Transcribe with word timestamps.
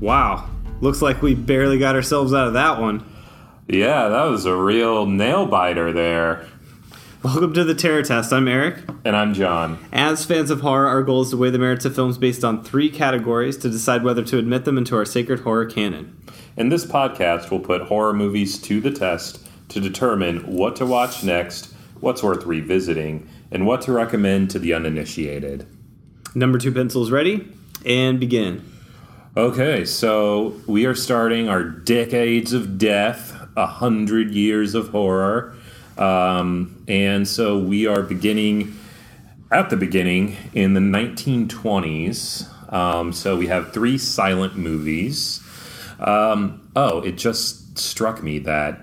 Wow. 0.00 0.48
Looks 0.80 1.02
like 1.02 1.22
we 1.22 1.34
barely 1.34 1.78
got 1.78 1.96
ourselves 1.96 2.32
out 2.32 2.46
of 2.46 2.52
that 2.52 2.80
one. 2.80 3.04
Yeah, 3.66 4.08
that 4.08 4.24
was 4.24 4.44
a 4.44 4.56
real 4.56 5.06
nail 5.06 5.44
biter 5.44 5.92
there. 5.92 6.46
Welcome 7.24 7.52
to 7.54 7.64
the 7.64 7.74
Terror 7.74 8.02
Test. 8.02 8.32
I'm 8.32 8.46
Eric. 8.46 8.76
And 9.04 9.16
I'm 9.16 9.34
John. 9.34 9.84
As 9.92 10.24
fans 10.24 10.52
of 10.52 10.60
horror, 10.60 10.86
our 10.86 11.02
goal 11.02 11.22
is 11.22 11.30
to 11.30 11.36
weigh 11.36 11.50
the 11.50 11.58
merits 11.58 11.84
of 11.84 11.96
films 11.96 12.16
based 12.16 12.44
on 12.44 12.62
three 12.62 12.88
categories 12.88 13.56
to 13.56 13.68
decide 13.68 14.04
whether 14.04 14.22
to 14.22 14.38
admit 14.38 14.64
them 14.64 14.78
into 14.78 14.94
our 14.94 15.04
sacred 15.04 15.40
horror 15.40 15.66
canon. 15.66 16.16
In 16.56 16.68
this 16.68 16.86
podcast, 16.86 17.50
we'll 17.50 17.58
put 17.58 17.82
horror 17.82 18.12
movies 18.12 18.56
to 18.62 18.80
the 18.80 18.92
test 18.92 19.48
to 19.70 19.80
determine 19.80 20.46
what 20.46 20.76
to 20.76 20.86
watch 20.86 21.24
next, 21.24 21.74
what's 21.98 22.22
worth 22.22 22.46
revisiting, 22.46 23.28
and 23.50 23.66
what 23.66 23.82
to 23.82 23.92
recommend 23.92 24.50
to 24.52 24.60
the 24.60 24.72
uninitiated. 24.74 25.66
Number 26.36 26.58
two 26.58 26.70
pencils 26.70 27.10
ready? 27.10 27.52
And 27.84 28.20
begin. 28.20 28.64
Okay, 29.38 29.84
so 29.84 30.60
we 30.66 30.84
are 30.84 30.96
starting 30.96 31.48
our 31.48 31.62
decades 31.62 32.52
of 32.52 32.76
death, 32.76 33.36
a 33.56 33.66
hundred 33.66 34.32
years 34.32 34.74
of 34.74 34.88
horror. 34.88 35.54
Um, 35.96 36.84
and 36.88 37.28
so 37.28 37.56
we 37.56 37.86
are 37.86 38.02
beginning 38.02 38.76
at 39.52 39.70
the 39.70 39.76
beginning 39.76 40.36
in 40.54 40.74
the 40.74 40.80
1920s. 40.80 42.72
Um, 42.72 43.12
so 43.12 43.36
we 43.36 43.46
have 43.46 43.72
three 43.72 43.96
silent 43.96 44.56
movies. 44.56 45.40
Um, 46.00 46.68
oh, 46.74 47.00
it 47.02 47.12
just 47.12 47.78
struck 47.78 48.24
me 48.24 48.40
that 48.40 48.80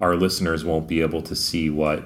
our 0.00 0.14
listeners 0.14 0.64
won't 0.64 0.86
be 0.86 1.00
able 1.00 1.22
to 1.22 1.34
see 1.34 1.68
what 1.68 2.04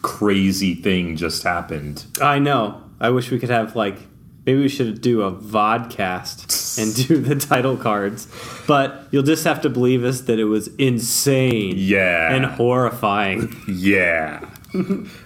crazy 0.00 0.74
thing 0.74 1.16
just 1.16 1.42
happened. 1.42 2.06
I 2.22 2.38
know. 2.38 2.82
I 2.98 3.10
wish 3.10 3.30
we 3.30 3.38
could 3.38 3.50
have 3.50 3.76
like 3.76 3.98
maybe 4.44 4.60
we 4.60 4.68
should 4.68 5.00
do 5.00 5.22
a 5.22 5.32
vodcast 5.32 6.78
and 6.78 7.08
do 7.08 7.20
the 7.20 7.36
title 7.36 7.76
cards. 7.76 8.26
But 8.66 9.06
you'll 9.10 9.22
just 9.22 9.44
have 9.44 9.60
to 9.62 9.70
believe 9.70 10.04
us 10.04 10.22
that 10.22 10.38
it 10.38 10.44
was 10.44 10.68
insane. 10.76 11.74
Yeah. 11.76 12.34
And 12.34 12.44
horrifying. 12.44 13.54
Yeah. 13.68 14.48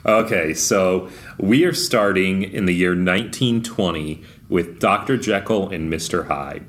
okay, 0.04 0.54
so 0.54 1.08
we 1.38 1.64
are 1.64 1.72
starting 1.72 2.42
in 2.42 2.66
the 2.66 2.74
year 2.74 2.90
1920 2.90 4.22
with 4.48 4.80
Dr. 4.80 5.16
Jekyll 5.16 5.68
and 5.68 5.92
Mr. 5.92 6.26
Hyde. 6.26 6.66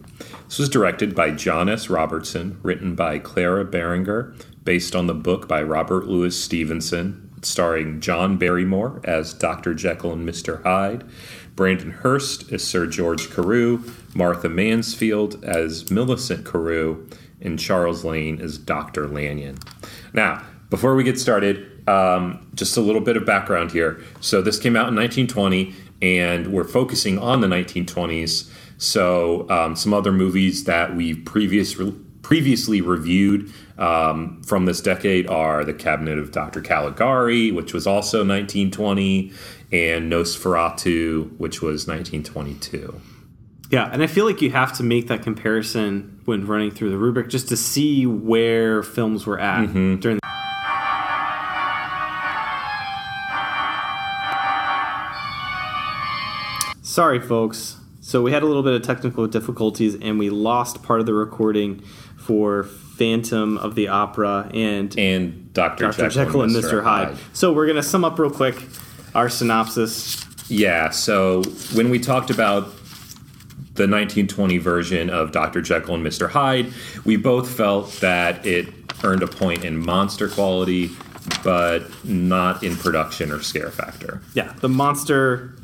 This 0.48 0.60
was 0.60 0.70
directed 0.70 1.16
by 1.16 1.32
John 1.32 1.70
S. 1.70 1.90
Robertson, 1.90 2.60
written 2.64 2.96
by 2.96 3.20
Clara 3.20 3.66
Beranger, 3.66 4.36
based 4.64 4.96
on 4.96 5.08
the 5.08 5.14
book 5.14 5.48
by 5.48 5.62
Robert 5.62 6.08
Louis 6.08 6.40
Stevenson, 6.40 7.27
starring 7.42 8.00
John 8.00 8.38
Barrymore 8.38 9.02
as 9.04 9.34
Dr. 9.34 9.74
Jekyll 9.74 10.14
and 10.14 10.28
Mr. 10.28 10.64
Hyde, 10.64 11.04
Brandon 11.56 11.92
Hurst 11.92 12.52
as 12.52 12.64
Sir 12.64 12.86
George 12.86 13.30
Carew, 13.30 13.84
Martha 14.14 14.50
Mansfield 14.50 15.44
as 15.44 15.90
Millicent 15.90 16.46
Carew, 16.46 17.08
and 17.42 17.60
Charles 17.60 18.04
Lane 18.04 18.42
as 18.42 18.58
Dr. 18.58 19.08
Lanyon. 19.08 19.58
Now, 20.14 20.44
before 20.70 20.96
we 20.96 21.04
get 21.04 21.20
started, 21.20 21.88
um, 21.88 22.50
just 22.56 22.78
a 22.78 22.82
little 22.82 23.02
bit 23.02 23.16
of 23.16 23.26
background 23.26 23.72
here. 23.72 24.02
So, 24.20 24.42
this 24.42 24.60
came 24.60 24.76
out 24.76 24.90
in 24.90 24.96
1920, 24.96 25.74
and 26.02 26.48
we're 26.52 26.64
focusing 26.64 27.18
on 27.18 27.42
the 27.42 27.48
1920s. 27.48 28.52
So, 28.78 29.50
um, 29.50 29.76
some 29.76 29.94
other 29.94 30.12
movies 30.12 30.66
that 30.66 30.96
we've 30.96 31.24
previous, 31.26 31.78
previously 32.28 32.82
reviewed 32.82 33.50
um, 33.78 34.44
from 34.44 34.66
this 34.66 34.82
decade 34.82 35.26
are 35.28 35.64
The 35.64 35.74
Cabinet 35.74 36.20
of 36.20 36.34
Dr. 36.34 36.60
Caligari, 36.60 37.52
which 37.52 37.74
was 37.74 37.88
also 37.88 38.18
1920, 38.18 39.32
and 39.72 40.12
Nosferatu, 40.12 41.38
which 41.38 41.62
was 41.62 41.88
1922. 41.88 43.00
Yeah, 43.72 43.90
and 43.94 44.04
I 44.04 44.08
feel 44.08 44.26
like 44.26 44.42
you 44.42 44.52
have 44.52 44.74
to 44.74 44.84
make 44.84 45.08
that 45.08 45.24
comparison 45.24 46.20
when 46.26 46.46
running 46.46 46.70
through 46.70 46.90
the 46.90 46.98
rubric 46.98 47.30
just 47.30 47.48
to 47.48 47.56
see 47.56 48.06
where 48.06 48.84
films 48.84 49.26
were 49.26 49.40
at 49.40 49.70
mm-hmm. 49.70 49.96
during. 49.96 50.18
The- 50.18 50.28
Sorry, 56.84 57.22
folks. 57.22 57.78
So 58.08 58.22
we 58.22 58.32
had 58.32 58.42
a 58.42 58.46
little 58.46 58.64
bit 58.64 58.72
of 58.72 58.84
technical 58.84 59.28
difficulties, 59.28 59.96
and 59.96 60.18
we 60.18 60.30
lost 60.30 60.82
part 60.82 61.02
of 61.02 61.06
the 61.06 61.14
recording 61.14 61.84
for 62.28 62.66
Phantom 62.66 63.58
of 63.58 63.76
the 63.76 63.88
Opera 63.88 64.52
and 64.54 64.94
and 65.00 65.54
Dr. 65.54 65.86
Dr. 65.86 66.10
Jekyll, 66.10 66.26
Jekyll 66.26 66.42
and 66.42 66.52
Mr. 66.52 66.84
Hyde. 66.84 67.08
Hyde. 67.08 67.18
So 67.32 67.54
we're 67.54 67.68
gonna 67.68 67.82
sum 67.82 68.04
up 68.04 68.20
real 68.20 68.30
quick 68.30 68.62
our 69.16 69.30
synopsis. 69.30 70.26
Yeah. 70.50 70.90
So 70.90 71.42
when 71.74 71.90
we 71.90 72.00
talked 72.00 72.30
about 72.30 72.66
the 73.76 73.88
1920 73.88 74.58
version 74.58 75.10
of 75.10 75.32
Dr. 75.32 75.62
Jekyll 75.62 75.96
and 75.96 76.06
Mr. 76.06 76.30
Hyde, 76.30 76.74
we 77.06 77.16
both 77.16 77.50
felt 77.50 77.92
that 78.02 78.46
it 78.46 78.68
earned 79.06 79.24
a 79.24 79.28
point 79.28 79.64
in 79.64 79.78
monster 79.78 80.28
quality, 80.28 80.90
but 81.46 81.84
not 82.04 82.62
in 82.62 82.76
production 82.76 83.32
or 83.32 83.42
scare 83.42 83.72
factor. 83.72 84.22
Yeah, 84.34 84.52
the 84.60 84.70
monster, 84.70 85.56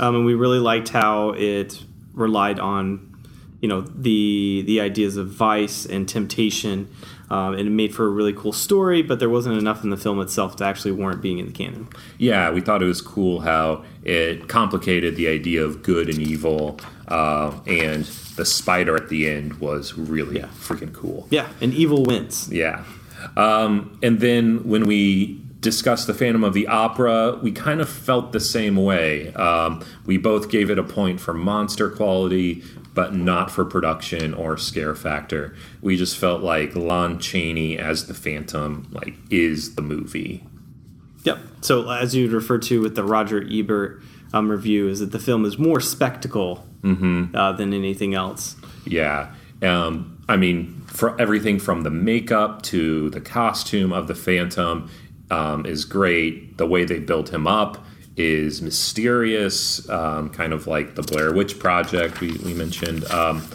um, 0.00 0.14
and 0.14 0.24
we 0.24 0.34
really 0.34 0.60
liked 0.60 0.88
how 0.88 1.32
it 1.32 1.82
relied 2.14 2.58
on 2.58 3.15
you 3.60 3.68
know 3.68 3.80
the 3.80 4.62
the 4.66 4.80
ideas 4.80 5.16
of 5.16 5.28
vice 5.28 5.86
and 5.86 6.08
temptation 6.08 6.88
um, 7.28 7.54
and 7.54 7.66
it 7.66 7.70
made 7.70 7.94
for 7.94 8.06
a 8.06 8.08
really 8.08 8.32
cool 8.32 8.52
story 8.52 9.02
but 9.02 9.18
there 9.18 9.30
wasn't 9.30 9.56
enough 9.56 9.82
in 9.82 9.90
the 9.90 9.96
film 9.96 10.20
itself 10.20 10.56
to 10.56 10.64
actually 10.64 10.92
warrant 10.92 11.20
being 11.22 11.38
in 11.38 11.46
the 11.46 11.52
canon. 11.52 11.88
Yeah 12.18 12.50
we 12.50 12.60
thought 12.60 12.82
it 12.82 12.86
was 12.86 13.00
cool 13.00 13.40
how 13.40 13.84
it 14.04 14.48
complicated 14.48 15.16
the 15.16 15.28
idea 15.28 15.64
of 15.64 15.82
good 15.82 16.08
and 16.08 16.18
evil 16.20 16.78
uh, 17.08 17.52
and 17.66 18.04
the 18.36 18.44
spider 18.44 18.96
at 18.96 19.08
the 19.08 19.28
end 19.28 19.54
was 19.60 19.96
really 19.96 20.38
yeah. 20.38 20.46
freaking 20.46 20.92
cool. 20.92 21.26
Yeah 21.30 21.48
and 21.60 21.72
evil 21.74 22.04
wins. 22.04 22.50
Yeah. 22.52 22.84
Um, 23.36 23.98
and 24.02 24.20
then 24.20 24.68
when 24.68 24.86
we 24.86 25.40
discussed 25.66 26.06
the 26.06 26.14
Phantom 26.14 26.44
of 26.44 26.54
the 26.54 26.68
Opera, 26.68 27.40
we 27.42 27.50
kind 27.50 27.80
of 27.80 27.88
felt 27.88 28.30
the 28.30 28.38
same 28.38 28.76
way. 28.76 29.34
Um, 29.34 29.84
we 30.04 30.16
both 30.16 30.48
gave 30.48 30.70
it 30.70 30.78
a 30.78 30.84
point 30.84 31.18
for 31.18 31.34
monster 31.34 31.90
quality, 31.90 32.62
but 32.94 33.16
not 33.16 33.50
for 33.50 33.64
production 33.64 34.32
or 34.32 34.56
scare 34.56 34.94
factor. 34.94 35.56
We 35.82 35.96
just 35.96 36.16
felt 36.18 36.40
like 36.40 36.76
Lon 36.76 37.18
Chaney 37.18 37.76
as 37.78 38.06
the 38.06 38.14
Phantom 38.14 38.88
like 38.92 39.14
is 39.28 39.74
the 39.74 39.82
movie. 39.82 40.44
Yep. 41.24 41.38
So 41.62 41.90
as 41.90 42.14
you 42.14 42.30
referred 42.30 42.62
to 42.62 42.80
with 42.80 42.94
the 42.94 43.02
Roger 43.02 43.44
Ebert 43.50 44.00
um, 44.32 44.48
review, 44.48 44.86
is 44.86 45.00
that 45.00 45.10
the 45.10 45.18
film 45.18 45.44
is 45.44 45.58
more 45.58 45.80
spectacle 45.80 46.64
mm-hmm. 46.82 47.34
uh, 47.34 47.50
than 47.54 47.74
anything 47.74 48.14
else. 48.14 48.54
Yeah. 48.84 49.34
Um, 49.62 50.22
I 50.28 50.36
mean, 50.36 50.82
for 50.86 51.20
everything 51.20 51.58
from 51.58 51.82
the 51.82 51.90
makeup 51.90 52.62
to 52.62 53.10
the 53.10 53.20
costume 53.20 53.92
of 53.92 54.06
the 54.06 54.14
Phantom 54.14 54.88
um, 55.30 55.66
is 55.66 55.84
great. 55.84 56.56
The 56.58 56.66
way 56.66 56.84
they 56.84 56.98
built 56.98 57.32
him 57.32 57.46
up 57.46 57.84
is 58.16 58.62
mysterious, 58.62 59.88
um, 59.90 60.30
kind 60.30 60.52
of 60.52 60.66
like 60.66 60.94
the 60.94 61.02
Blair 61.02 61.32
Witch 61.32 61.58
Project 61.58 62.20
we, 62.20 62.32
we 62.38 62.54
mentioned. 62.54 63.04
Um, 63.10 63.46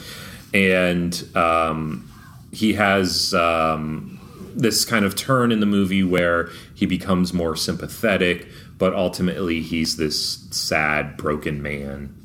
and 0.53 1.27
um, 1.35 2.12
he 2.51 2.73
has 2.73 3.33
um, 3.33 4.19
this 4.53 4.85
kind 4.85 5.06
of 5.06 5.15
turn 5.15 5.51
in 5.51 5.59
the 5.59 5.65
movie 5.65 6.03
where 6.03 6.50
he 6.75 6.85
becomes 6.85 7.33
more 7.33 7.56
sympathetic, 7.56 8.47
but 8.77 8.94
ultimately 8.94 9.62
he's 9.62 9.97
this 9.97 10.47
sad, 10.51 11.18
broken 11.18 11.62
man. 11.62 12.15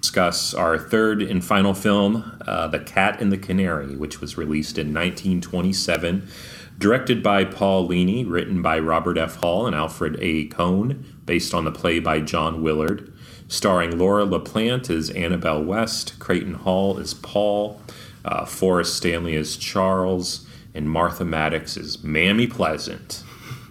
Discuss 0.00 0.54
our 0.54 0.78
third 0.78 1.20
and 1.20 1.44
final 1.44 1.74
film, 1.74 2.38
uh, 2.46 2.68
The 2.68 2.78
Cat 2.78 3.20
and 3.20 3.32
the 3.32 3.38
Canary, 3.38 3.96
which 3.96 4.20
was 4.20 4.38
released 4.38 4.78
in 4.78 4.94
1927 4.94 6.28
Directed 6.78 7.22
by 7.22 7.44
Paul 7.44 7.86
Leni, 7.86 8.24
written 8.24 8.60
by 8.60 8.78
Robert 8.78 9.16
F. 9.16 9.36
Hall 9.36 9.66
and 9.66 9.74
Alfred 9.74 10.18
A. 10.20 10.46
Cohn, 10.46 11.04
based 11.24 11.54
on 11.54 11.64
the 11.64 11.72
play 11.72 11.98
by 11.98 12.20
John 12.20 12.62
Willard. 12.62 13.12
Starring 13.48 13.96
Laura 13.96 14.26
LaPlante 14.26 14.90
as 14.90 15.08
Annabelle 15.10 15.62
West, 15.62 16.18
Creighton 16.18 16.54
Hall 16.54 16.98
as 16.98 17.14
Paul, 17.14 17.80
uh, 18.24 18.44
Forrest 18.44 18.96
Stanley 18.96 19.36
as 19.36 19.56
Charles, 19.56 20.46
and 20.74 20.90
Martha 20.90 21.24
Maddox 21.24 21.76
as 21.76 22.02
Mammy 22.02 22.46
Pleasant. 22.46 23.22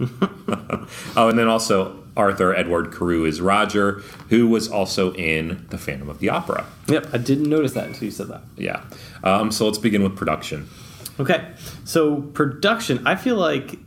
oh, 1.16 1.30
and 1.30 1.38
then 1.38 1.48
also 1.48 2.04
Arthur 2.18 2.56
Edward 2.56 2.92
Carewe 2.92 3.28
is 3.28 3.42
Roger, 3.42 4.02
who 4.30 4.48
was 4.48 4.68
also 4.68 5.14
in 5.14 5.66
The 5.70 5.78
Phantom 5.78 6.10
of 6.10 6.20
the 6.20 6.30
Opera. 6.30 6.66
Yep, 6.88 7.08
I 7.14 7.18
didn't 7.18 7.50
notice 7.50 7.74
that 7.74 7.88
until 7.88 8.06
you 8.06 8.12
said 8.12 8.28
that. 8.30 8.42
Yeah. 8.58 8.84
Um, 9.24 9.52
so 9.52 9.66
let's 9.66 9.78
begin 9.78 10.02
with 10.04 10.16
production. 10.16 10.70
Okay, 11.20 11.54
so 11.86 12.22
production, 12.22 13.06
I 13.08 13.16
feel 13.16 13.38
like 13.38 13.80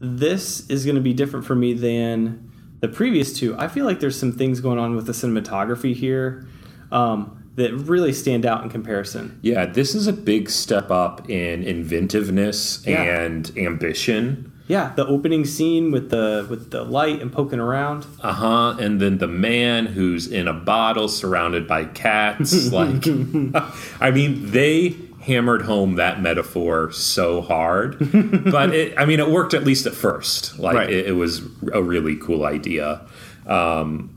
this 0.00 0.68
is 0.68 0.84
going 0.84 0.96
to 0.96 1.00
be 1.00 1.14
different 1.14 1.46
for 1.46 1.54
me 1.54 1.72
than 1.72 2.50
the 2.80 2.88
previous 2.88 3.32
two. 3.32 3.56
I 3.58 3.68
feel 3.68 3.84
like 3.84 4.00
there's 4.00 4.18
some 4.18 4.32
things 4.32 4.60
going 4.60 4.78
on 4.78 4.96
with 4.96 5.06
the 5.06 5.12
cinematography 5.12 5.94
here 5.94 6.46
um, 6.90 7.50
that 7.54 7.72
really 7.72 8.12
stand 8.12 8.44
out 8.44 8.62
in 8.62 8.70
comparison. 8.70 9.38
Yeah, 9.42 9.66
this 9.66 9.94
is 9.94 10.06
a 10.06 10.12
big 10.12 10.50
step 10.50 10.90
up 10.90 11.30
in 11.30 11.62
inventiveness 11.62 12.84
yeah. 12.86 13.02
and 13.02 13.50
ambition. 13.56 14.52
Yeah, 14.66 14.94
the 14.96 15.06
opening 15.06 15.44
scene 15.44 15.92
with 15.92 16.08
the 16.08 16.46
with 16.48 16.70
the 16.70 16.84
light 16.84 17.20
and 17.20 17.30
poking 17.30 17.60
around. 17.60 18.06
Uh 18.20 18.32
huh. 18.32 18.76
And 18.80 18.98
then 18.98 19.18
the 19.18 19.28
man 19.28 19.84
who's 19.84 20.26
in 20.26 20.48
a 20.48 20.54
bottle 20.54 21.08
surrounded 21.08 21.68
by 21.68 21.84
cats. 21.84 22.72
like, 22.72 23.06
I 24.00 24.10
mean, 24.10 24.50
they 24.52 24.96
hammered 25.24 25.62
home 25.62 25.94
that 25.96 26.20
metaphor 26.20 26.90
so 26.92 27.40
hard, 27.42 27.98
but 28.50 28.74
it, 28.74 28.94
I 28.98 29.04
mean, 29.06 29.20
it 29.20 29.30
worked 29.30 29.54
at 29.54 29.64
least 29.64 29.86
at 29.86 29.94
first. 29.94 30.58
Like 30.58 30.74
Right. 30.76 30.90
it, 30.90 31.06
it 31.06 31.12
was 31.12 31.40
a 31.72 31.82
really 31.82 32.16
cool 32.16 32.44
idea. 32.44 33.00
Um, 33.46 34.10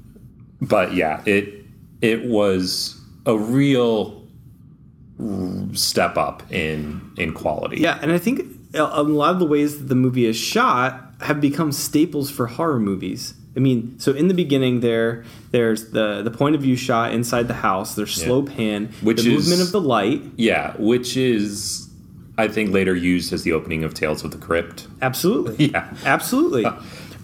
but 0.62 0.94
yeah, 0.94 1.22
it 1.26 1.66
it 2.02 2.26
was 2.26 3.00
a 3.26 3.38
real 3.38 4.24
step 5.74 6.18
up 6.18 6.44
in 6.52 7.12
in 7.18 7.34
quality. 7.34 7.78
Yeah, 7.82 8.00
and 8.02 8.12
I 8.12 8.18
think 8.18 8.42
a 8.74 8.82
a 8.84 9.04
lot 9.04 9.32
of 9.34 9.40
the 9.40 9.46
ways 9.48 9.80
that 9.80 9.86
the 9.88 9.96
movie 9.96 10.26
is 10.26 10.36
shot 10.38 11.04
have 11.22 11.42
become 11.42 11.72
staples 11.72 12.30
for 12.30 12.48
horror 12.48 12.80
movies. 12.80 13.34
I 13.58 13.60
mean, 13.60 13.98
so 14.00 14.12
in 14.14 14.28
the 14.28 14.34
beginning, 14.36 14.82
there, 14.82 15.26
there's 15.52 15.90
the 15.92 16.22
the 16.22 16.32
point 16.32 16.56
of 16.56 16.62
view 16.62 16.76
shot 16.78 17.12
inside 17.12 17.48
the 17.48 17.56
house. 17.56 17.96
There's 17.96 18.14
slow 18.14 18.44
pan, 18.44 18.90
Which 19.02 19.24
the 19.24 19.34
is- 19.36 19.50
movement 19.50 19.62
of 19.68 19.72
the 19.72 19.82
light. 19.82 20.22
Yeah, 20.38 20.74
which 20.78 21.18
is 21.18 21.90
I 22.38 22.48
think 22.48 22.72
later 22.72 22.96
used 22.96 23.34
as 23.34 23.42
the 23.44 23.54
opening 23.54 23.84
of 23.84 23.94
Tales 23.96 24.24
of 24.24 24.30
the 24.32 24.38
Crypt. 24.38 24.88
Absolutely, 25.02 25.66
Yeah. 25.74 25.92
absolutely. 26.06 26.66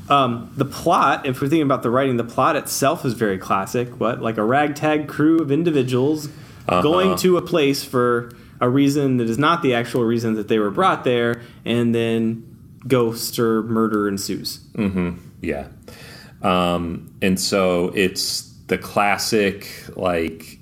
Um, 0.10 0.52
the 0.58 0.66
plot, 0.66 1.26
if 1.26 1.40
we're 1.40 1.48
thinking 1.48 1.62
about 1.62 1.84
the 1.84 1.90
writing, 1.92 2.18
the 2.18 2.24
plot 2.26 2.56
itself 2.56 3.06
is 3.06 3.14
very 3.14 3.38
classic. 3.38 4.00
What, 4.00 4.22
like 4.22 4.38
a 4.38 4.44
ragtag 4.44 5.08
crew 5.08 5.38
of 5.40 5.52
individuals 5.52 6.28
Uh-huh. 6.68 6.82
going 6.82 7.16
to 7.18 7.38
a 7.38 7.42
place 7.42 7.84
for 7.86 8.32
a 8.60 8.68
reason 8.70 9.18
that 9.18 9.30
is 9.30 9.38
not 9.38 9.62
the 9.62 9.74
actual 9.76 10.04
reason 10.04 10.34
that 10.34 10.48
they 10.48 10.58
were 10.60 10.72
brought 10.72 11.04
there, 11.04 11.42
and 11.64 11.94
then 11.94 12.44
ghost 12.88 13.38
or 13.40 13.64
murder 13.64 14.08
ensues. 14.10 14.60
Yeah. 15.42 15.68
Um, 16.44 17.14
and 17.22 17.40
so 17.40 17.92
it's 17.96 18.52
the 18.68 18.78
classic, 18.78 19.68
like, 19.96 20.60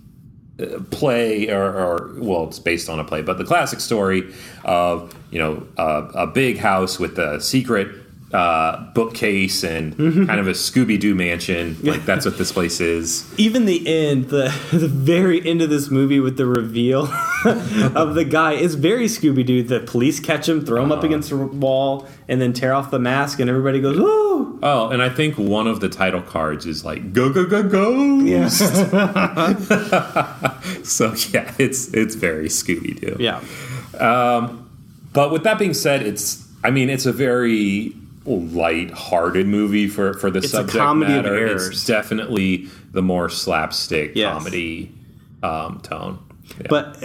uh, 0.59 0.79
play, 0.91 1.49
or, 1.49 1.63
or, 1.63 2.15
well, 2.17 2.47
it's 2.47 2.59
based 2.59 2.87
on 2.89 2.99
a 2.99 3.03
play, 3.03 3.21
but 3.21 3.37
the 3.37 3.45
classic 3.45 3.79
story 3.79 4.33
of, 4.63 5.13
you 5.31 5.39
know, 5.39 5.67
a, 5.77 6.11
a 6.15 6.27
big 6.27 6.57
house 6.57 6.99
with 6.99 7.17
a 7.17 7.41
secret 7.41 7.95
uh, 8.33 8.91
bookcase 8.93 9.63
and 9.63 9.97
kind 9.97 10.39
of 10.39 10.47
a 10.47 10.51
Scooby 10.51 10.99
Doo 10.99 11.15
mansion. 11.15 11.77
Like, 11.83 12.05
that's 12.05 12.25
what 12.25 12.37
this 12.37 12.51
place 12.51 12.79
is. 12.79 13.27
even 13.37 13.65
the 13.65 13.85
end, 13.87 14.29
the 14.29 14.53
the 14.71 14.87
very 14.87 15.45
end 15.45 15.61
of 15.61 15.69
this 15.69 15.89
movie 15.91 16.19
with 16.21 16.37
the 16.37 16.45
reveal 16.45 17.07
of 17.95 18.15
the 18.15 18.25
guy 18.25 18.53
is 18.53 18.75
very 18.75 19.05
Scooby 19.05 19.45
Doo. 19.45 19.63
The 19.63 19.79
police 19.81 20.19
catch 20.19 20.47
him, 20.49 20.65
throw 20.65 20.83
him 20.83 20.91
up 20.91 21.03
against 21.03 21.31
a 21.31 21.37
wall, 21.37 22.07
and 22.27 22.41
then 22.41 22.53
tear 22.53 22.73
off 22.73 22.91
the 22.91 22.99
mask, 22.99 23.39
and 23.39 23.49
everybody 23.49 23.79
goes, 23.81 23.97
"Woo!" 23.99 24.59
Oh, 24.63 24.89
and 24.89 25.01
I 25.01 25.09
think 25.09 25.37
one 25.37 25.67
of 25.67 25.79
the 25.79 25.89
title 25.89 26.21
cards 26.21 26.65
is 26.65 26.83
like, 26.85 27.13
go, 27.13 27.31
go, 27.31 27.45
go, 27.45 27.63
go. 27.63 28.19
Yeah, 28.19 28.47
So, 30.83 31.13
yeah, 31.31 31.53
it's, 31.57 31.93
it's 31.93 32.15
very 32.15 32.47
Scooby 32.47 32.99
Doo. 32.99 33.15
yeah, 33.19 33.41
But 35.13 35.31
with 35.31 35.43
that 35.43 35.57
being 35.59 35.73
said, 35.73 36.01
it's 36.03 36.47
I 36.63 36.71
mean 36.71 36.89
it's 36.89 37.05
a 37.05 37.13
very 37.13 37.95
light-hearted 38.25 39.47
movie 39.47 39.87
for 39.87 40.13
for 40.13 40.29
the 40.29 40.39
a 40.39 40.43
subject 40.43 40.77
comedy 40.77 41.13
of 41.17 41.23
matter. 41.25 41.35
errors. 41.35 41.67
It's 41.69 41.85
definitely 41.85 42.67
the 42.91 43.01
more 43.01 43.29
slapstick 43.29 44.11
Yes. 44.15 44.31
comedy 44.31 44.91
um, 45.43 45.79
tone. 45.81 46.19
Yeah. 46.59 46.67
But 46.69 47.03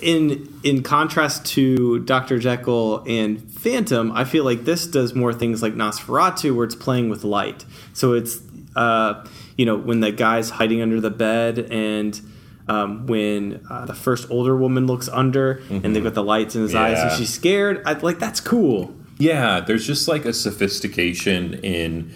in 0.00 0.60
in 0.62 0.82
contrast 0.82 1.46
to 1.54 2.00
Doctor 2.00 2.38
Jekyll 2.38 3.04
and 3.06 3.40
Phantom, 3.52 4.12
I 4.12 4.24
feel 4.24 4.44
like 4.44 4.64
this 4.64 4.86
does 4.86 5.14
more 5.14 5.32
things 5.32 5.62
like 5.62 5.74
Nosferatu, 5.74 6.54
where 6.54 6.64
it's 6.64 6.74
playing 6.74 7.08
with 7.10 7.24
light. 7.24 7.64
So 7.92 8.12
it's 8.12 8.40
uh, 8.76 9.24
you 9.56 9.66
know 9.66 9.76
when 9.76 10.00
the 10.00 10.12
guy's 10.12 10.50
hiding 10.50 10.82
under 10.82 11.00
the 11.00 11.10
bed 11.10 11.58
and. 11.70 12.20
Um, 12.66 13.06
when 13.06 13.60
uh, 13.68 13.84
the 13.84 13.92
first 13.94 14.30
older 14.30 14.56
woman 14.56 14.86
looks 14.86 15.06
under 15.10 15.60
and 15.68 15.94
they've 15.94 16.02
got 16.02 16.14
the 16.14 16.24
lights 16.24 16.56
in 16.56 16.62
his 16.62 16.74
eyes 16.74 16.98
and 16.98 17.12
she's 17.12 17.28
scared, 17.28 17.82
I, 17.84 17.92
like 17.92 18.18
that's 18.18 18.40
cool. 18.40 18.96
yeah, 19.18 19.60
there's 19.60 19.86
just 19.86 20.08
like 20.08 20.24
a 20.24 20.32
sophistication 20.32 21.54
in 21.62 22.14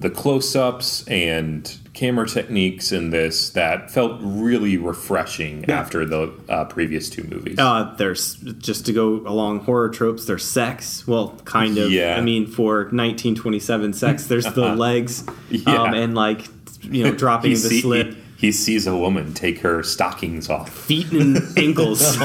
the 0.00 0.10
close-ups 0.10 1.04
and 1.08 1.76
camera 1.92 2.28
techniques 2.28 2.92
in 2.92 3.10
this 3.10 3.50
that 3.50 3.90
felt 3.90 4.20
really 4.22 4.76
refreshing 4.76 5.68
after 5.68 6.06
the 6.06 6.32
uh, 6.48 6.64
previous 6.66 7.10
two 7.10 7.24
movies. 7.24 7.58
Uh, 7.58 7.92
there's 7.98 8.36
just 8.36 8.86
to 8.86 8.92
go 8.92 9.14
along 9.26 9.58
horror 9.60 9.88
tropes. 9.88 10.24
There's 10.26 10.44
sex. 10.44 11.04
Well, 11.08 11.36
kind 11.44 11.76
of. 11.78 11.90
Yeah. 11.90 12.16
I 12.16 12.20
mean, 12.20 12.46
for 12.46 12.82
1927 12.84 13.92
sex, 13.94 14.26
there's 14.28 14.44
the 14.52 14.76
legs, 14.76 15.24
Yeah. 15.50 15.82
um, 15.82 15.94
and 15.94 16.14
like 16.14 16.46
you 16.82 17.02
know, 17.04 17.12
dropping 17.16 17.50
he, 17.50 17.56
the 17.56 17.68
see- 17.68 17.80
slip, 17.80 18.14
he, 18.14 18.22
he 18.46 18.52
sees 18.52 18.86
a 18.86 18.96
woman 18.96 19.34
take 19.34 19.58
her 19.62 19.82
stockings 19.82 20.48
off. 20.48 20.70
feet 20.70 21.10
and 21.10 21.38
ankles. 21.58 22.16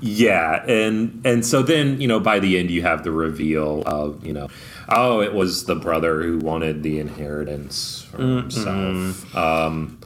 Yeah, 0.00 0.64
and 0.66 1.20
and 1.24 1.44
so 1.44 1.62
then 1.62 2.00
you 2.00 2.08
know 2.08 2.20
by 2.20 2.38
the 2.38 2.58
end 2.58 2.70
you 2.70 2.82
have 2.82 3.04
the 3.04 3.10
reveal 3.10 3.82
of 3.86 4.24
you 4.24 4.32
know 4.32 4.48
oh 4.88 5.20
it 5.20 5.34
was 5.34 5.64
the 5.64 5.74
brother 5.74 6.22
who 6.22 6.38
wanted 6.38 6.82
the 6.82 6.98
inheritance 6.98 8.06
for 8.10 8.18
himself, 8.18 9.36
um, 9.36 10.00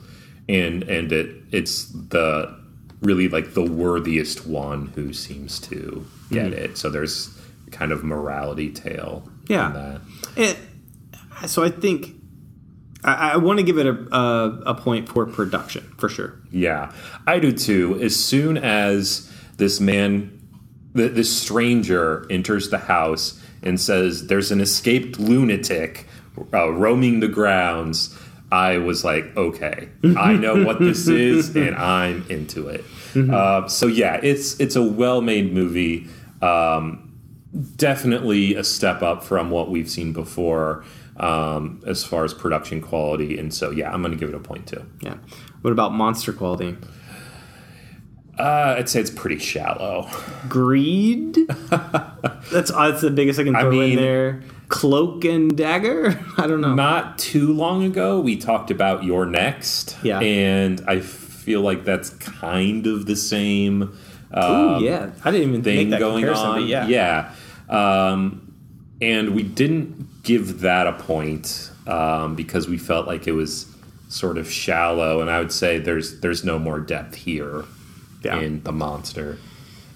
and 0.48 0.82
and 0.84 1.12
it 1.12 1.36
it's 1.52 1.86
the 1.86 2.54
really 3.02 3.28
like 3.28 3.54
the 3.54 3.64
worthiest 3.64 4.46
one 4.46 4.86
who 4.94 5.12
seems 5.12 5.58
to 5.60 6.06
get 6.30 6.52
it. 6.52 6.78
So 6.78 6.88
there's 6.88 7.36
kind 7.70 7.92
of 7.92 8.04
morality 8.04 8.70
tale. 8.70 9.28
in 9.48 9.54
Yeah. 9.54 9.98
And 10.36 10.56
so 11.46 11.64
I 11.64 11.70
think 11.70 12.14
I, 13.04 13.32
I 13.32 13.36
want 13.36 13.58
to 13.58 13.64
give 13.64 13.78
it 13.78 13.86
a, 13.86 14.16
a 14.16 14.62
a 14.66 14.74
point 14.74 15.08
for 15.08 15.26
production 15.26 15.92
for 15.98 16.08
sure. 16.08 16.40
Yeah, 16.50 16.92
I 17.26 17.38
do 17.38 17.52
too. 17.52 17.98
As 18.00 18.14
soon 18.16 18.56
as 18.56 19.31
this 19.62 19.78
man, 19.78 20.40
th- 20.96 21.12
this 21.12 21.34
stranger, 21.34 22.26
enters 22.28 22.70
the 22.70 22.78
house 22.78 23.40
and 23.62 23.80
says, 23.80 24.26
"There's 24.26 24.50
an 24.50 24.60
escaped 24.60 25.20
lunatic 25.20 26.06
uh, 26.52 26.70
roaming 26.72 27.20
the 27.20 27.28
grounds," 27.28 28.18
I 28.50 28.78
was 28.78 29.04
like, 29.04 29.36
"Okay, 29.36 29.88
I 30.16 30.34
know 30.34 30.64
what 30.64 30.80
this 30.80 31.06
is, 31.28 31.54
and 31.54 31.76
I'm 31.76 32.26
into 32.28 32.68
it." 32.68 32.84
Uh, 33.14 33.68
so 33.68 33.86
yeah, 33.86 34.18
it's 34.22 34.58
it's 34.58 34.74
a 34.74 34.82
well-made 34.82 35.52
movie. 35.52 36.08
Um, 36.40 37.12
definitely 37.76 38.56
a 38.56 38.64
step 38.64 39.02
up 39.02 39.22
from 39.22 39.50
what 39.50 39.70
we've 39.70 39.88
seen 39.88 40.12
before 40.12 40.84
um, 41.18 41.80
as 41.86 42.02
far 42.02 42.24
as 42.24 42.34
production 42.34 42.80
quality, 42.80 43.38
and 43.38 43.54
so 43.54 43.70
yeah, 43.70 43.92
I'm 43.92 44.02
going 44.02 44.12
to 44.12 44.18
give 44.18 44.28
it 44.28 44.34
a 44.34 44.40
point 44.40 44.66
too. 44.66 44.84
Yeah. 45.00 45.18
What 45.60 45.70
about 45.70 45.92
monster 45.92 46.32
quality? 46.32 46.76
Uh, 48.38 48.76
I'd 48.78 48.88
say 48.88 49.00
it's 49.00 49.10
pretty 49.10 49.38
shallow. 49.38 50.08
Greed. 50.48 51.36
that's 51.70 52.70
that's 52.70 53.00
the 53.02 53.10
biggest 53.14 53.38
I 53.38 53.44
can 53.44 53.54
throw 53.54 53.70
in 53.72 53.78
mean- 53.78 53.96
there. 53.96 54.42
Cloak 54.68 55.26
and 55.26 55.54
dagger. 55.54 56.18
I 56.38 56.46
don't 56.46 56.62
know. 56.62 56.74
Not 56.74 57.18
too 57.18 57.52
long 57.52 57.84
ago, 57.84 58.20
we 58.20 58.38
talked 58.38 58.70
about 58.70 59.04
You're 59.04 59.26
Next. 59.26 59.98
Yeah. 60.02 60.18
And 60.20 60.82
I 60.88 61.00
feel 61.00 61.60
like 61.60 61.84
that's 61.84 62.08
kind 62.10 62.86
of 62.86 63.04
the 63.04 63.16
same 63.16 63.82
Ooh, 64.34 64.40
um, 64.40 64.82
yeah, 64.82 65.10
I 65.24 65.30
didn't 65.30 65.48
even 65.48 65.62
thing 65.62 65.90
going 65.90 66.26
on. 66.26 66.66
yeah, 66.66 66.86
Yeah. 66.86 67.34
Um, 67.68 68.54
and 69.02 69.34
we 69.34 69.42
didn't 69.42 70.22
give 70.22 70.60
that 70.60 70.86
a 70.86 70.92
point 70.94 71.70
um, 71.86 72.34
because 72.34 72.66
we 72.68 72.78
felt 72.78 73.06
like 73.06 73.26
it 73.26 73.32
was 73.32 73.66
sort 74.08 74.38
of 74.38 74.50
shallow. 74.50 75.20
And 75.20 75.30
I 75.30 75.38
would 75.38 75.52
say 75.52 75.78
there's 75.78 76.20
there's 76.20 76.44
no 76.44 76.58
more 76.58 76.80
depth 76.80 77.14
here 77.14 77.64
Yeah. 78.22 78.40
in 78.40 78.62
the 78.62 78.72
monster. 78.72 79.38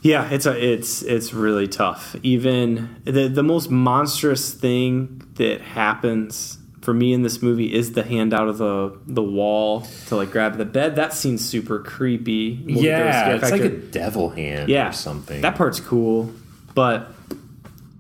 Yeah, 0.02 0.28
it's 0.30 0.46
a 0.46 0.72
it's 0.72 1.02
it's 1.02 1.32
really 1.32 1.66
tough. 1.66 2.14
Even 2.22 3.00
the 3.04 3.28
the 3.28 3.42
most 3.42 3.70
monstrous 3.70 4.52
thing 4.54 5.22
that 5.34 5.60
happens 5.60 6.58
for 6.82 6.94
me 6.94 7.12
in 7.12 7.22
this 7.22 7.42
movie 7.42 7.74
is 7.74 7.92
the 7.92 8.04
hand 8.04 8.32
out 8.32 8.46
of 8.46 8.58
the 8.58 8.96
the 9.06 9.22
wall 9.22 9.80
to 10.06 10.14
like 10.16 10.30
grab 10.30 10.58
the 10.58 10.64
bed. 10.64 10.94
That 10.96 11.12
scene's 11.12 11.44
super 11.44 11.80
creepy. 11.80 12.62
We'll 12.64 12.82
get 12.82 12.98
to 12.98 13.04
the 13.04 13.08
yeah, 13.08 13.34
it's 13.34 13.50
like 13.50 13.60
a 13.62 13.68
devil 13.68 14.30
hand 14.30 14.68
yeah 14.68 14.90
or 14.90 14.92
something. 14.92 15.40
That 15.40 15.56
part's 15.56 15.80
cool, 15.80 16.32
but 16.74 17.10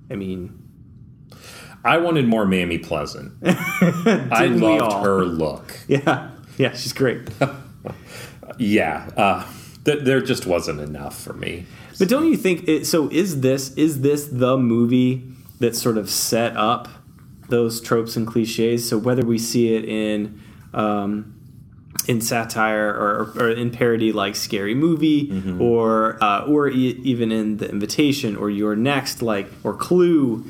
I 0.08 0.14
mean, 0.14 0.62
I 1.84 1.96
wanted 1.98 2.28
more 2.28 2.46
Mammy 2.46 2.78
Pleasant. 2.78 3.32
I 3.42 4.46
loved 4.46 5.04
her 5.04 5.24
look. 5.24 5.80
yeah, 5.88 6.30
yeah, 6.56 6.72
she's 6.74 6.92
great. 6.92 7.22
Yeah, 8.58 9.10
uh, 9.16 9.46
th- 9.86 10.04
there 10.04 10.20
just 10.20 10.44
wasn't 10.44 10.80
enough 10.80 11.18
for 11.18 11.32
me. 11.32 11.64
But 11.98 12.08
don't 12.10 12.28
you 12.28 12.36
think 12.36 12.68
it, 12.68 12.86
so? 12.86 13.08
Is 13.10 13.40
this 13.40 13.72
is 13.76 14.02
this 14.02 14.26
the 14.26 14.58
movie 14.58 15.22
that 15.60 15.74
sort 15.74 15.96
of 15.96 16.10
set 16.10 16.54
up 16.56 16.88
those 17.48 17.80
tropes 17.80 18.16
and 18.16 18.26
cliches? 18.26 18.86
So 18.86 18.98
whether 18.98 19.24
we 19.24 19.38
see 19.38 19.74
it 19.74 19.84
in 19.86 20.38
um, 20.74 21.32
in 22.06 22.20
satire 22.20 22.90
or, 22.90 23.32
or 23.36 23.50
in 23.50 23.70
parody 23.70 24.12
like 24.12 24.36
Scary 24.36 24.74
Movie, 24.74 25.28
Mm-hmm. 25.28 25.60
or 25.62 26.22
uh, 26.22 26.44
or 26.46 26.68
e- 26.68 27.00
even 27.02 27.32
in 27.32 27.56
The 27.56 27.68
Invitation 27.70 28.36
or 28.36 28.50
You're 28.50 28.76
Next, 28.76 29.22
like 29.22 29.48
or 29.64 29.72
Clue, 29.74 30.44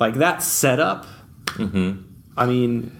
like 0.00 0.14
that 0.14 0.42
setup. 0.42 1.06
Mm-hmm. 1.46 2.02
I 2.36 2.46
mean, 2.46 2.96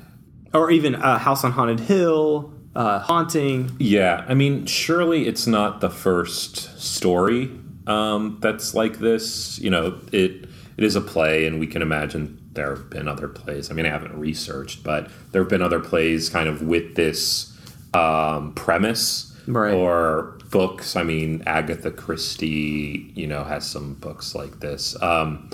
or 0.55 0.71
even 0.71 0.95
uh, 0.95 1.19
House 1.19 1.43
on 1.45 1.53
Haunted 1.53 1.81
Hill. 1.81 2.53
Uh, 2.79 3.01
haunting. 3.01 3.75
Yeah, 3.81 4.25
I 4.29 4.35
mean, 4.35 4.65
surely 4.67 5.27
it's 5.27 5.47
not 5.49 5.81
the 5.81 5.91
first 5.91 6.81
story 6.81 7.51
um, 7.89 8.39
that's 8.41 8.73
like 8.73 8.99
this. 9.01 9.59
You 9.59 9.71
know, 9.71 9.99
it 10.13 10.49
it 10.77 10.85
is 10.85 10.95
a 10.95 11.01
play, 11.01 11.45
and 11.47 11.59
we 11.59 11.67
can 11.67 11.83
imagine 11.83 12.41
there 12.53 12.71
have 12.75 12.89
been 12.89 13.09
other 13.09 13.27
plays. 13.29 13.71
I 13.71 13.75
mean, 13.75 13.85
I 13.85 13.91
haven't 13.91 14.17
researched, 14.19 14.85
but 14.85 15.11
there 15.33 15.43
have 15.43 15.51
been 15.51 15.63
other 15.63 15.81
plays 15.81 16.29
kind 16.29 16.49
of 16.49 16.63
with 16.63 16.95
this 16.95 17.53
um, 17.95 18.53
premise 18.55 19.35
Right. 19.49 19.75
or 19.75 20.39
books. 20.51 20.95
I 20.95 21.03
mean, 21.03 21.43
Agatha 21.47 21.91
Christie, 21.91 23.11
you 23.15 23.27
know, 23.27 23.43
has 23.45 23.67
some 23.69 23.95
books 23.95 24.35
like 24.35 24.61
this. 24.61 25.01
Um, 25.03 25.51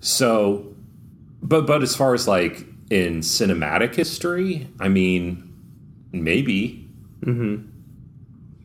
so, 0.00 0.74
but 1.42 1.66
but 1.66 1.82
as 1.82 1.96
far 1.96 2.12
as 2.12 2.28
like 2.28 2.66
in 2.90 3.20
cinematic 3.20 3.94
history, 3.94 4.68
I 4.78 4.88
mean, 4.88 5.49
maybe. 6.12 6.88
Mm-hmm. 7.20 7.66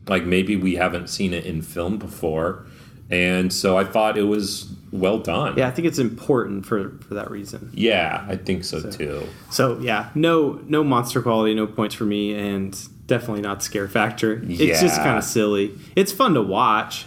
Like 0.08 0.24
maybe 0.24 0.56
we 0.56 0.76
haven't 0.76 1.08
seen 1.08 1.34
it 1.34 1.44
in 1.44 1.62
film 1.62 1.98
before, 1.98 2.66
and 3.10 3.52
so 3.52 3.76
I 3.76 3.84
thought 3.84 4.16
it 4.16 4.22
was 4.22 4.72
well 4.92 5.18
done. 5.18 5.58
Yeah, 5.58 5.66
I 5.66 5.72
think 5.72 5.88
it's 5.88 5.98
important 5.98 6.64
for 6.64 6.98
for 7.00 7.14
that 7.14 7.30
reason. 7.30 7.70
Yeah, 7.74 8.24
I 8.28 8.36
think 8.36 8.64
so, 8.64 8.88
too. 8.88 9.26
So 9.50 9.78
yeah, 9.80 10.10
no 10.14 10.60
no 10.68 10.84
monster 10.84 11.20
quality, 11.20 11.54
no 11.54 11.66
points 11.66 11.94
for 11.94 12.04
me, 12.04 12.34
and 12.34 12.78
definitely 13.06 13.42
not 13.42 13.62
scare 13.62 13.88
factor. 13.88 14.40
It's 14.44 14.80
just 14.80 14.96
kind 14.96 15.18
of 15.18 15.24
silly. 15.24 15.76
It's 15.96 16.12
fun 16.12 16.34
to 16.34 16.42
watch. 16.42 17.06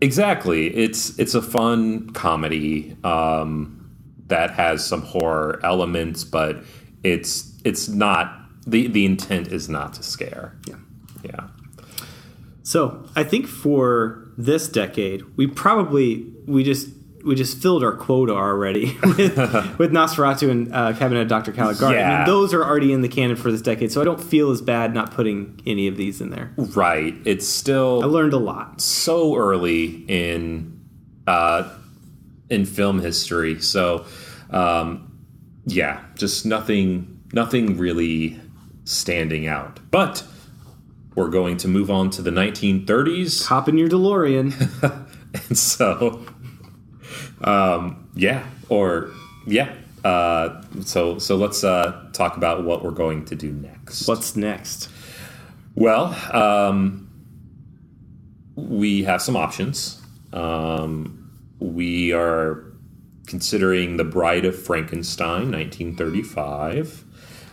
Exactly. 0.00 0.66
It's 0.76 1.18
it's 1.18 1.34
a 1.34 1.42
fun 1.42 2.10
comedy 2.10 2.96
um, 3.04 3.90
that 4.26 4.50
has 4.50 4.84
some 4.86 5.02
horror 5.02 5.60
elements, 5.62 6.24
but 6.24 6.62
it's 7.02 7.52
it's 7.64 7.88
not 7.88 8.40
the 8.66 8.86
the 8.88 9.04
intent 9.04 9.48
is 9.48 9.68
not 9.68 9.94
to 9.94 10.02
scare. 10.02 10.56
Yeah. 10.66 10.76
Yeah. 11.22 11.48
So 12.62 13.06
I 13.14 13.24
think 13.24 13.46
for 13.46 14.28
this 14.38 14.68
decade, 14.68 15.22
we 15.36 15.46
probably 15.46 16.26
we 16.46 16.64
just 16.64 16.88
we 17.24 17.34
just 17.34 17.56
filled 17.58 17.82
our 17.82 17.92
quota 17.92 18.34
already 18.34 18.98
with, 19.02 19.18
with 19.78 19.92
Nosferatu 19.92 20.50
and 20.50 20.74
uh, 20.74 20.92
Cabinet 20.92 21.22
of 21.22 21.28
Dr. 21.28 21.52
Caligari. 21.52 21.96
I 21.96 22.00
Yeah. 22.00 22.16
mean, 22.18 22.26
those 22.26 22.52
are 22.52 22.62
already 22.62 22.92
in 22.92 23.00
the 23.00 23.08
canon 23.08 23.36
for 23.36 23.50
this 23.50 23.62
decade, 23.62 23.90
so 23.92 24.00
I 24.00 24.04
don't 24.04 24.22
feel 24.22 24.50
as 24.50 24.60
bad 24.60 24.92
not 24.92 25.10
putting 25.10 25.58
any 25.66 25.88
of 25.88 25.96
these 25.96 26.20
in 26.20 26.28
there. 26.30 26.52
Right. 26.58 27.14
It's 27.24 27.48
still 27.48 28.02
I 28.02 28.06
learned 28.06 28.34
a 28.34 28.38
lot. 28.38 28.80
so 28.80 29.36
early 29.36 30.04
in 30.08 30.80
uh, 31.26 31.68
in 32.50 32.66
film 32.66 33.00
history. 33.00 33.58
So 33.60 34.04
um, 34.50 35.10
yeah, 35.66 36.02
just 36.16 36.44
nothing 36.44 37.22
nothing 37.32 37.78
really 37.78 38.38
standing 38.84 39.46
out. 39.46 39.80
But 39.90 40.24
we're 41.14 41.30
going 41.30 41.56
to 41.58 41.68
move 41.68 41.90
on 41.90 42.10
to 42.10 42.22
the 42.22 42.30
1930s. 42.30 43.46
Hop 43.46 43.68
in 43.68 43.78
your 43.78 43.88
DeLorean. 43.88 44.52
And 45.34 45.58
so, 45.58 46.24
um, 47.42 48.08
yeah, 48.14 48.46
or 48.68 49.10
yeah. 49.46 49.74
Uh, 50.04 50.62
so 50.82 51.18
so 51.18 51.36
let's 51.36 51.64
uh, 51.64 52.08
talk 52.12 52.36
about 52.36 52.64
what 52.64 52.84
we're 52.84 52.90
going 52.90 53.24
to 53.26 53.34
do 53.34 53.52
next. 53.52 54.06
What's 54.06 54.36
next? 54.36 54.88
Well, 55.74 56.14
um, 56.32 57.10
we 58.54 59.02
have 59.04 59.20
some 59.22 59.34
options. 59.34 60.00
Um, 60.32 61.32
we 61.58 62.12
are 62.12 62.64
considering 63.26 63.96
The 63.96 64.04
Bride 64.04 64.44
of 64.44 64.60
Frankenstein, 64.60 65.50
1935, 65.50 67.04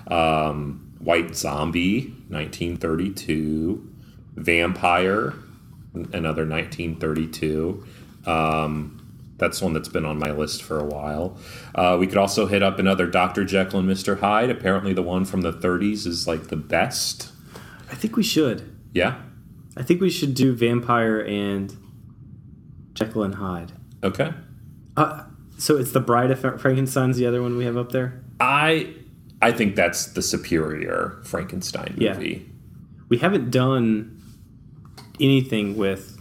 um, 0.07 0.90
White 1.03 1.35
Zombie, 1.35 2.09
1932, 2.29 3.89
Vampyr, 4.35 5.41
another 5.93 6.45
1932. 6.45 7.85
Um, 8.25 8.97
that's 9.37 9.61
one 9.61 9.73
that's 9.73 9.89
been 9.89 10.05
on 10.05 10.19
my 10.19 10.31
list 10.31 10.61
for 10.61 10.79
a 10.79 10.85
while. 10.85 11.37
Uh, 11.73 11.97
we 11.99 12.05
could 12.05 12.17
also 12.17 12.45
hit 12.45 12.61
up 12.61 12.77
another 12.77 13.07
Dr. 13.07 13.43
Jekyll 13.43 13.79
and 13.79 13.89
Mr. 13.89 14.19
Hyde. 14.19 14.51
Apparently, 14.51 14.93
the 14.93 15.01
one 15.01 15.25
from 15.25 15.41
the 15.41 15.51
30s 15.51 16.05
is 16.05 16.27
like 16.27 16.47
the 16.47 16.55
best. 16.55 17.31
I 17.91 17.95
think 17.95 18.15
we 18.15 18.23
should. 18.23 18.77
Yeah. 18.93 19.19
I 19.75 19.81
think 19.83 19.99
we 19.99 20.11
should 20.11 20.35
do 20.35 20.55
Vampyr 20.55 21.27
and 21.27 21.75
Jekyll 22.93 23.23
and 23.23 23.35
Hyde. 23.35 23.71
Okay. 24.03 24.31
Uh, 24.95 25.23
so 25.57 25.77
it's 25.77 25.91
the 25.91 25.99
Bride 25.99 26.29
of 26.29 26.61
Frankenstein's 26.61 27.17
the 27.17 27.25
other 27.25 27.41
one 27.41 27.57
we 27.57 27.65
have 27.65 27.77
up 27.77 27.91
there. 27.91 28.23
I 28.39 28.93
I 29.41 29.51
think 29.51 29.75
that's 29.75 30.07
the 30.07 30.21
superior 30.21 31.19
Frankenstein 31.23 31.95
movie. 31.97 32.29
Yeah. 32.47 32.53
We 33.09 33.17
haven't 33.17 33.51
done 33.51 34.21
anything 35.19 35.75
with 35.77 36.17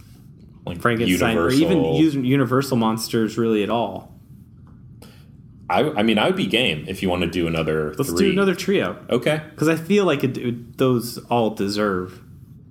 Like 0.65 0.81
Frankenstein 0.81 1.37
or 1.37 1.49
even 1.51 2.25
Universal 2.25 2.77
monsters 2.77 3.37
really 3.37 3.63
at 3.63 3.69
all. 3.69 4.11
I, 5.69 5.89
I 5.91 6.03
mean, 6.03 6.17
I 6.17 6.27
would 6.27 6.35
be 6.35 6.47
game 6.47 6.83
if 6.89 7.01
you 7.01 7.09
want 7.09 7.21
to 7.21 7.29
do 7.29 7.47
another. 7.47 7.93
Let's 7.97 8.09
three. 8.09 8.27
do 8.27 8.31
another 8.31 8.55
trio 8.55 8.97
Okay. 9.09 9.41
because 9.51 9.69
I 9.69 9.75
feel 9.77 10.03
like 10.05 10.23
it, 10.23 10.37
it- 10.37 10.77
those 10.77 11.17
all 11.29 11.51
deserve 11.51 12.21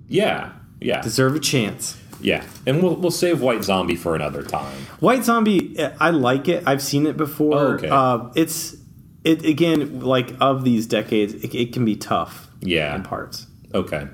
Yeah. 0.07 0.51
Yeah. 0.79 1.01
deserve 1.01 1.35
a 1.35 1.39
chance. 1.39 1.97
Yeah. 2.21 2.43
And 2.67 2.83
we'll 2.83 2.95
we'll 2.97 3.09
save 3.09 3.41
White 3.41 3.63
Zombie 3.63 3.95
for 3.95 4.15
another 4.15 4.43
time. 4.43 4.77
White 4.99 5.23
Zombie, 5.23 5.75
eh, 5.79 5.91
I 5.99 6.11
like 6.11 6.47
it. 6.47 6.63
I've 6.67 6.83
seen 6.83 7.07
it 7.07 7.17
before. 7.17 7.57
Oh, 7.57 7.67
okay. 7.73 7.89
Uh, 7.89 8.29
it's 8.35 8.75
it 9.23 9.45
again 9.45 10.01
like 10.01 10.33
of 10.39 10.63
these 10.63 10.87
decades, 10.87 11.33
it, 11.33 11.53
it 11.55 11.73
can 11.73 11.85
be 11.85 11.95
tough 11.95 12.47
Yeah. 12.61 12.95
in 12.95 13.03
parts. 13.03 13.47
Okay. 13.73 14.07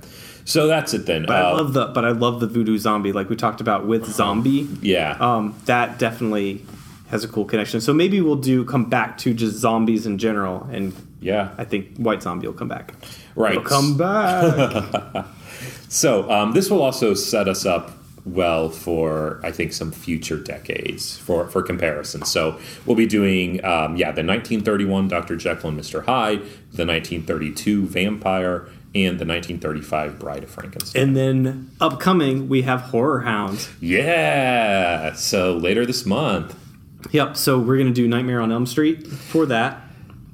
So 0.45 0.67
that's 0.67 0.93
it 0.93 1.05
then. 1.05 1.25
But 1.25 1.35
I 1.35 1.49
Uh, 1.51 1.55
love 1.57 1.73
the 1.73 1.85
but 1.87 2.05
I 2.05 2.11
love 2.11 2.39
the 2.39 2.47
voodoo 2.47 2.77
zombie 2.77 3.11
like 3.11 3.29
we 3.29 3.35
talked 3.35 3.59
about 3.61 3.85
with 3.87 4.05
zombie. 4.05 4.67
yeah. 4.81 5.17
Um, 5.19 5.55
that 5.65 5.99
definitely 5.99 6.63
has 7.09 7.23
a 7.23 7.27
cool 7.27 7.45
connection. 7.45 7.79
So 7.81 7.93
maybe 7.93 8.19
we'll 8.21 8.35
do 8.35 8.63
come 8.65 8.85
back 8.89 9.17
to 9.19 9.33
just 9.33 9.57
zombies 9.57 10.05
in 10.05 10.17
general, 10.17 10.67
and 10.71 10.93
yeah. 11.21 11.49
I 11.57 11.63
think 11.63 11.97
White 11.97 12.21
Zombie 12.21 12.47
will 12.47 12.53
come 12.53 12.67
back. 12.67 12.93
Right. 13.35 13.51
It'll 13.53 13.63
come 13.63 13.97
back. 13.97 15.25
So 15.89 16.29
um, 16.29 16.51
this 16.51 16.69
will 16.69 16.81
also 16.81 17.13
set 17.13 17.47
us 17.47 17.65
up 17.65 17.91
well 18.33 18.69
for 18.69 19.39
I 19.43 19.51
think 19.51 19.73
some 19.73 19.91
future 19.91 20.37
decades 20.37 21.17
for 21.17 21.47
for 21.47 21.61
comparison. 21.61 22.23
So 22.25 22.59
we'll 22.85 22.95
be 22.97 23.05
doing 23.07 23.63
um, 23.63 23.95
yeah 23.95 24.11
the 24.11 24.23
1931 24.23 25.07
Dr. 25.07 25.35
Jekyll 25.35 25.69
and 25.69 25.79
Mr. 25.79 26.03
Hyde, 26.05 26.41
the 26.73 26.85
1932 26.85 27.83
Vampyr, 27.83 28.67
and 28.95 29.19
the 29.19 29.25
1935 29.25 30.19
Bride 30.19 30.43
of 30.43 30.49
Frankenstein. 30.49 31.01
and 31.03 31.15
then 31.17 31.71
upcoming 31.79 32.47
we 32.49 32.63
have 32.63 32.81
Horror 32.81 33.21
Hound. 33.21 33.67
yeah. 33.79 35.13
So 35.13 35.55
later 35.57 35.85
this 35.85 36.05
month. 36.05 36.57
Yep. 37.11 37.37
So 37.37 37.59
we're 37.59 37.77
gonna 37.77 37.91
do 37.91 38.07
Nightmare 38.07 38.41
on 38.41 38.51
Elm 38.51 38.65
Street 38.65 39.05
for 39.07 39.45
that. 39.47 39.81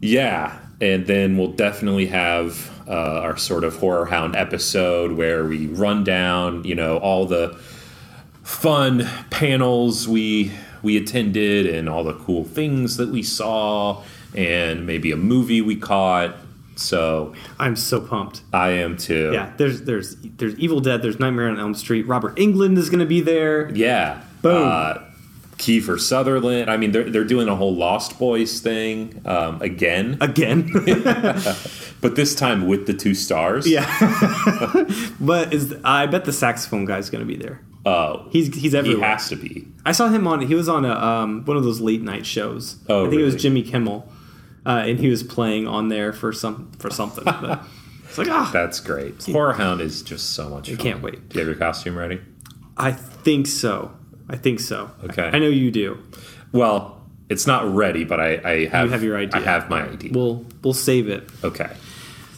Yeah, 0.01 0.57
and 0.81 1.05
then 1.07 1.37
we'll 1.37 1.51
definitely 1.53 2.07
have 2.07 2.69
uh, 2.87 2.91
our 3.21 3.37
sort 3.37 3.63
of 3.63 3.77
horror 3.77 4.05
hound 4.05 4.35
episode 4.35 5.13
where 5.13 5.45
we 5.45 5.67
run 5.67 6.03
down, 6.03 6.63
you 6.65 6.75
know, 6.75 6.97
all 6.97 7.25
the 7.25 7.57
fun 8.43 9.07
panels 9.29 10.07
we 10.07 10.51
we 10.81 10.97
attended 10.97 11.65
and 11.65 11.87
all 11.89 12.03
the 12.03 12.13
cool 12.13 12.43
things 12.43 12.97
that 12.97 13.09
we 13.09 13.23
saw, 13.23 14.03
and 14.35 14.85
maybe 14.85 15.11
a 15.11 15.17
movie 15.17 15.61
we 15.61 15.75
caught. 15.75 16.35
So 16.75 17.33
I'm 17.59 17.75
so 17.75 18.01
pumped. 18.01 18.41
I 18.51 18.69
am 18.71 18.97
too. 18.97 19.31
Yeah. 19.33 19.53
There's 19.57 19.83
there's 19.83 20.15
there's 20.17 20.57
Evil 20.57 20.79
Dead. 20.79 21.01
There's 21.01 21.19
Nightmare 21.19 21.47
on 21.47 21.59
Elm 21.59 21.73
Street. 21.75 22.07
Robert 22.07 22.35
Englund 22.35 22.77
is 22.77 22.89
gonna 22.89 23.05
be 23.05 23.21
there. 23.21 23.69
Yeah. 23.73 24.21
Boom. 24.41 24.67
Uh, 24.67 24.97
Kiefer 25.57 25.99
Sutherland. 25.99 26.69
I 26.69 26.77
mean, 26.77 26.91
they're 26.91 27.09
they're 27.09 27.23
doing 27.23 27.47
a 27.47 27.55
whole 27.55 27.73
Lost 27.75 28.17
Boys 28.19 28.59
thing 28.59 29.21
um, 29.25 29.61
again, 29.61 30.17
Again. 30.19 30.69
but 32.01 32.15
this 32.15 32.35
time 32.35 32.67
with 32.67 32.87
the 32.87 32.93
two 32.93 33.13
stars. 33.13 33.67
yeah. 33.67 33.85
but 35.21 35.53
is 35.53 35.75
I 35.85 36.07
bet 36.07 36.25
the 36.25 36.33
saxophone 36.33 36.85
guy's 36.85 37.09
gonna 37.09 37.23
be 37.23 37.37
there. 37.37 37.61
Oh, 37.85 38.27
He's 38.31 38.53
he's 38.55 38.73
everywhere. 38.73 38.97
he 39.05 39.11
has 39.11 39.29
to 39.29 39.35
be. 39.35 39.67
I 39.85 39.91
saw 39.91 40.07
him 40.07 40.25
on. 40.27 40.39
He 40.41 40.55
was 40.55 40.69
on 40.69 40.85
a 40.85 40.93
um, 40.93 41.43
one 41.45 41.57
of 41.57 41.63
those 41.63 41.81
late 41.81 42.01
night 42.01 42.25
shows. 42.25 42.77
Oh, 42.87 43.05
I 43.05 43.09
think 43.09 43.21
it 43.21 43.25
was? 43.25 43.35
Jimmy 43.35 43.61
Kimmel, 43.61 44.07
uh, 44.65 44.83
and 44.85 44.99
he 44.99 45.09
was 45.09 45.21
playing 45.23 45.67
on 45.67 45.89
there 45.89 46.13
for 46.13 46.31
some 46.31 46.71
for 46.79 46.89
something. 46.89 47.25
But 47.25 47.61
it's 48.05 48.17
like 48.17 48.29
ah, 48.29 48.49
That's 48.53 48.79
great. 48.79 49.23
Horror 49.25 49.53
Hound 49.53 49.81
is 49.81 50.01
just 50.01 50.31
so 50.33 50.49
much 50.49 50.69
fun. 50.69 50.77
can't 50.77 51.01
wait. 51.01 51.27
Do 51.29 51.35
you 51.35 51.39
have 51.39 51.47
your 51.47 51.57
costume 51.57 51.97
ready? 51.97 52.21
I 52.77 52.91
think 52.93 53.47
so. 53.47 53.91
I 54.29 54.37
think 54.37 54.61
so. 54.61 54.89
Okay. 55.03 55.29
I 55.33 55.37
know 55.39 55.49
you 55.49 55.69
do. 55.69 55.99
Well, 56.53 57.01
it's 57.29 57.45
not 57.45 57.65
ready, 57.73 58.03
but 58.05 58.19
I, 58.21 58.39
I 58.45 58.65
have, 58.67 58.85
you 58.85 58.91
have 58.91 59.03
your 59.03 59.17
idea. 59.17 59.41
I 59.41 59.43
have 59.43 59.69
my 59.69 59.81
idea. 59.83 60.11
We'll 60.13 60.45
we'll 60.63 60.73
save 60.73 61.09
it. 61.09 61.29
okay. 61.43 61.69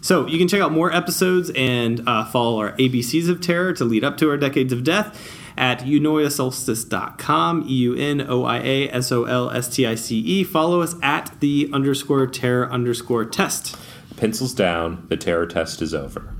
So 0.06 0.28
you 0.28 0.38
can 0.38 0.48
check 0.48 0.62
out 0.62 0.72
more 0.72 0.94
episodes 0.94 1.50
and 1.56 2.08
uh, 2.08 2.26
follow 2.26 2.60
our 2.60 2.74
ABCs 2.74 3.28
of 3.28 3.42
Terror 3.42 3.74
to 3.74 3.84
lead 3.84 4.04
up 4.04 4.18
to 4.18 4.30
our 4.30 4.38
Decades 4.38 4.72
of 4.72 4.84
Death 4.84 5.20
at 5.58 5.80
eunoiasolstice.com, 5.80 7.66
E-U-N-O-I-A-S-O-L-S-T-I-C-E. 7.68 10.44
Follow 10.44 10.82
us 10.82 10.96
at 11.02 11.40
the 11.40 11.72
underscore 11.74 12.28
terror 12.28 12.72
underscore 12.72 13.26
test. 13.26 13.76
Pencils 14.16 14.54
down. 14.54 15.08
The 15.10 15.18
terror 15.18 15.48
test 15.48 15.82
is 15.82 15.96
over. 15.96 16.35